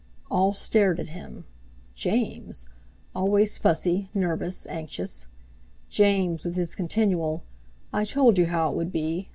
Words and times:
All 0.31 0.51
stared 0.53 0.99
at 0.99 1.09
him. 1.09 1.45
James! 1.93 2.65
Always 3.13 3.59
fussy, 3.59 4.09
nervous, 4.15 4.65
anxious! 4.65 5.27
James 5.91 6.43
with 6.43 6.55
his 6.55 6.73
continual, 6.73 7.43
"I 7.93 8.05
told 8.05 8.39
you 8.39 8.47
how 8.47 8.71
it 8.71 8.75
would 8.77 8.91
be!" 8.91 9.29